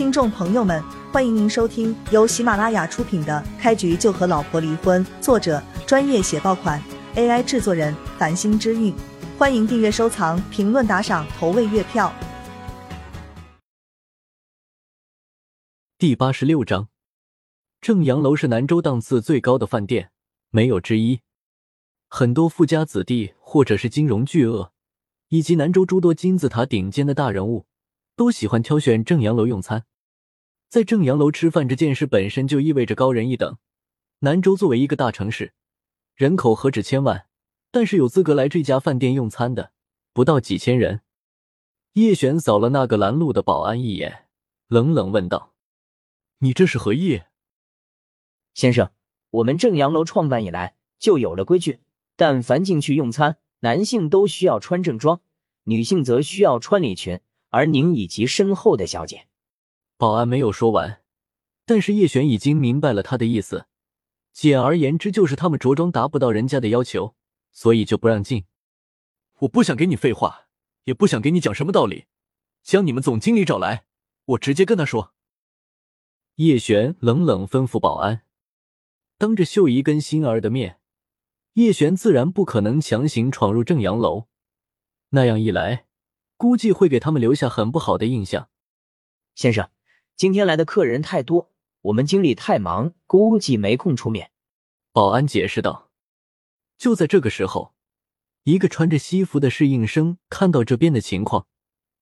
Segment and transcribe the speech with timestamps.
[0.00, 6.82] 听众朋友们，欢迎您收听由喜马拉雅出品的《开局就和老婆离婚》，作者专业写爆款
[7.16, 8.94] ，AI 制作人繁星之韵。
[9.36, 12.10] 欢迎订阅、收藏、评论、打赏、投喂月票。
[15.98, 16.88] 第八十六章，
[17.82, 20.12] 正阳楼是南州档次最高的饭店，
[20.48, 21.20] 没有之一。
[22.08, 24.72] 很多富家子弟，或者是金融巨鳄，
[25.28, 27.66] 以及南州诸多金字塔顶尖的大人物，
[28.16, 29.84] 都喜欢挑选正阳楼用餐。
[30.70, 33.58] 在正阳楼吃饭这件事本身就意味着高人一等。
[34.20, 35.52] 南州作为一个大城市，
[36.14, 37.26] 人口何止千万，
[37.72, 39.72] 但是有资格来这家饭店用餐的
[40.12, 41.00] 不到几千人。
[41.94, 44.28] 叶璇扫了那个拦路的保安一眼，
[44.68, 45.54] 冷冷问道
[46.38, 47.22] ：“你这是何意？”
[48.54, 48.92] 先生，
[49.30, 51.80] 我们正阳楼创办以来就有了规矩，
[52.14, 55.20] 但凡进去用餐，男性都需要穿正装，
[55.64, 57.18] 女性则需要穿礼裙。
[57.48, 59.26] 而您以及身后的小姐。
[60.00, 61.02] 保安没有说完，
[61.66, 63.66] 但是叶璇已经明白了他的意思。
[64.32, 67.14] 简而言之，就是他们着装达不到人家的要求，
[67.52, 68.46] 所以就不让进。
[69.40, 70.46] 我不想给你废话，
[70.84, 72.06] 也不想给你讲什么道理，
[72.62, 73.84] 将你们总经理找来，
[74.24, 75.12] 我直接跟他说。
[76.36, 78.22] 叶璇冷冷吩咐保安。
[79.18, 80.80] 当着秀姨跟心儿的面，
[81.52, 84.28] 叶璇自然不可能强行闯入正阳楼，
[85.10, 85.84] 那样一来，
[86.38, 88.48] 估计会给他们留下很不好的印象。
[89.34, 89.68] 先生。
[90.20, 94.32] 今天来的客人太多，我们经理太忙，估计没空出面。
[94.92, 95.90] 保安解释道。
[96.76, 97.72] 就在这个时候，
[98.42, 101.46] 一个穿着西服的侍应生看到这边的情况，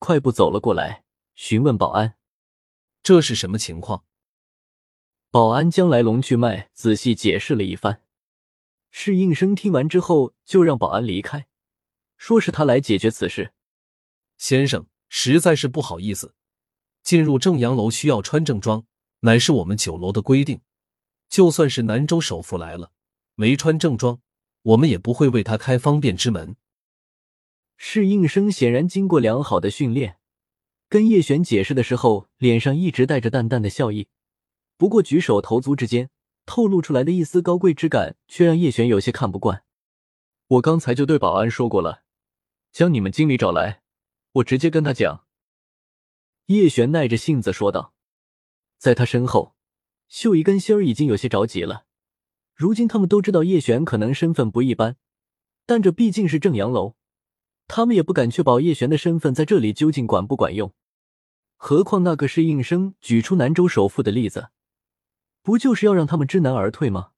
[0.00, 1.04] 快步走了过来，
[1.36, 2.16] 询问保安
[3.04, 4.02] ：“这是什么情况？”
[5.30, 8.02] 保安将来龙去脉仔细解释了一番。
[8.90, 11.46] 侍应生听完之后，就让保安离开，
[12.16, 13.52] 说是他来解决此事。
[14.36, 16.34] 先生，实在是不好意思。
[17.08, 18.84] 进入正阳楼需要穿正装，
[19.20, 20.60] 乃是我们酒楼的规定。
[21.30, 22.92] 就算是南州首富来了，
[23.34, 24.20] 没穿正装，
[24.60, 26.56] 我们也不会为他开方便之门。
[27.78, 30.18] 侍应生显然经过良好的训练，
[30.90, 34.08] 跟叶璇解释的时候，脸上一直带着淡淡的笑意。
[34.76, 36.10] 不过举手投足之间
[36.44, 39.64] 透露出来的一丝高贵之感，却让叶璇有些看不惯。
[40.48, 42.02] 我刚才就对保安说过了，
[42.70, 43.80] 将你们经理找来，
[44.32, 45.24] 我直接跟他讲。
[46.48, 47.92] 叶璇耐着性子说道，
[48.78, 49.54] 在他身后，
[50.08, 51.84] 秀姨跟心儿已经有些着急了。
[52.54, 54.96] 如今他们都知道叶璇可能身份不一般，
[55.66, 56.96] 但这毕竟是正阳楼，
[57.66, 60.72] 他们也不敢确保叶璇的身份在这里究竟管不管用。
[61.58, 64.48] 何况那个是应生举出南州首富的例子，
[65.42, 67.10] 不就是要让他们知难而退吗？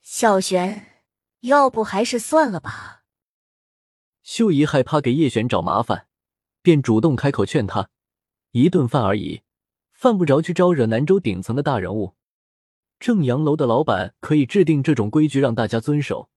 [0.00, 1.02] 小璇，
[1.40, 3.02] 要不还是算了吧。
[4.22, 6.08] 秀姨害怕给叶璇找麻烦，
[6.62, 7.90] 便主动开口劝他。
[8.62, 9.42] 一顿饭而已，
[9.92, 12.14] 犯不着去招惹南州顶层的大人物。
[12.98, 16.28] 正阳楼的老板可以制定这种规矩让大家遵守，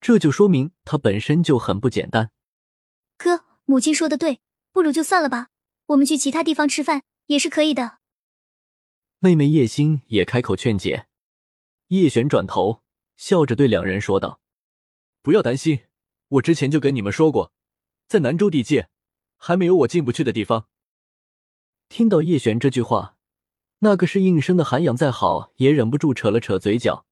[0.00, 2.30] 这就说明他本身就很不简单。
[3.16, 4.40] 哥，母亲说的对，
[4.72, 5.48] 不如就算了吧，
[5.86, 7.98] 我们去其他地方吃饭也是可以的。
[9.18, 11.06] 妹妹叶心也开口劝解。
[11.88, 12.82] 叶璇转头
[13.16, 14.40] 笑着对两人说道
[15.22, 15.80] ：“不要担心，
[16.28, 17.52] 我之前就跟你们说过，
[18.06, 18.88] 在南州地界
[19.36, 20.66] 还没有我进不去的地方。”
[21.94, 23.14] 听到叶璇这句话，
[23.78, 27.06] 那个是应声的涵养再好，也忍不住扯了扯嘴角。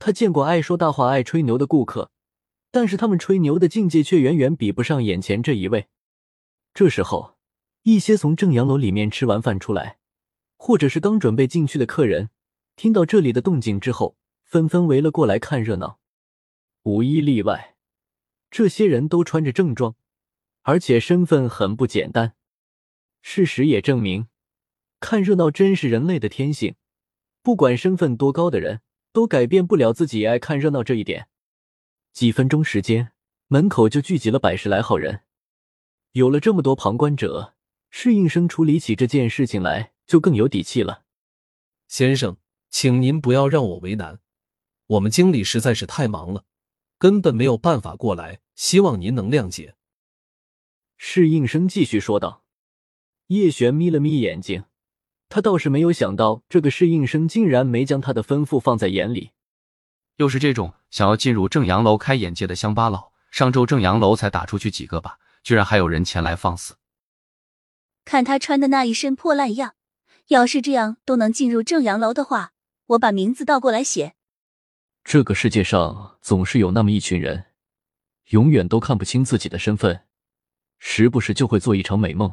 [0.00, 2.10] 他见过爱说大话、爱吹牛的顾客，
[2.72, 5.86] 但是他们吹牛的境界却远远比不上眼前这一位。
[6.74, 7.36] 这时候，
[7.84, 9.98] 一些从正阳楼里面吃完饭出来，
[10.56, 12.30] 或者是刚准备进去的客人，
[12.74, 16.00] 听到这里的动静之后，纷纷围了过来看热闹。
[16.82, 17.76] 无一例外，
[18.50, 19.94] 这些人都穿着正装，
[20.62, 22.34] 而且身份很不简单。
[23.26, 24.28] 事实也证明，
[25.00, 26.74] 看热闹真是人类的天性。
[27.42, 31.28] 不管身份多高的人，都改变不了自己爱看热闹这一点。
[32.12, 33.12] 几分钟时间，
[33.48, 35.22] 门口就聚集了百十来号人。
[36.12, 37.54] 有了这么多旁观者，
[37.88, 41.04] 适应生处理起这件事情来就更有底气了。
[41.88, 42.36] 先生，
[42.68, 44.20] 请您不要让我为难，
[44.86, 46.44] 我们经理实在是太忙了，
[46.98, 49.74] 根本没有办法过来，希望您能谅解。
[50.98, 52.43] 适应生继续说道。
[53.28, 54.64] 叶璇眯了眯眼睛，
[55.28, 59.30] 他倒是没有想到，这个侍应生竟然没将他的吩咐放在眼里。
[60.16, 66.76] 又是这种想要进入正阳楼开眼界的乡巴佬，上周正阳楼才打出去几个吧，居然还有人前来放肆。
[68.04, 69.74] 看他穿的那一身破烂样，
[70.28, 72.52] 要是这样都能进入正阳楼的话，
[72.88, 74.14] 我把名字倒过来写。
[75.02, 77.46] 这个世界上总是有那么一群人，
[78.28, 80.02] 永远都看不清自己的身份，
[80.78, 82.32] 时不时就会做一场美梦。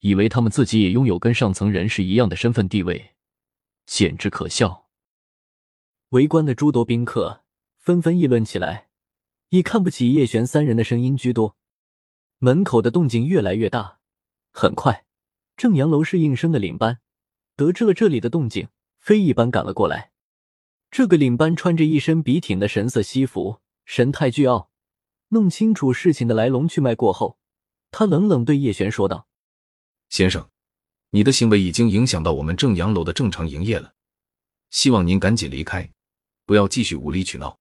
[0.00, 3.12] 以为他们自己也拥有跟上层人士一样的身份地位，
[3.86, 4.88] 简直可笑。
[6.10, 7.44] 围观的诸多宾客
[7.78, 8.88] 纷纷议论起来，
[9.50, 11.56] 以看不起叶璇三人的声音居多。
[12.38, 14.00] 门口的动静越来越大，
[14.50, 15.04] 很快，
[15.56, 17.00] 正阳楼侍应生的领班
[17.54, 18.68] 得知了这里的动静，
[18.98, 20.12] 飞一般赶了过来。
[20.90, 24.70] 这个领班穿着一身笔挺的神色西服，神态倨傲。
[25.28, 27.38] 弄清楚事情的来龙去脉过后，
[27.92, 29.28] 他冷冷对叶璇说道
[30.10, 30.48] ：“先生，
[31.10, 33.92] 你的行为已经影响到我们正阳楼的正常营业了，
[34.70, 35.88] 希望您赶紧离开，
[36.44, 37.56] 不要继续无理取闹。”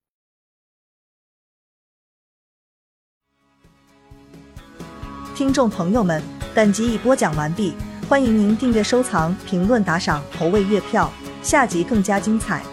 [5.35, 6.23] 听众朋友们，
[6.55, 7.75] 本集已播讲完毕，
[8.09, 11.13] 欢迎您订阅、收藏、评论、打赏、投喂月票，
[11.43, 12.65] 下集更加精彩。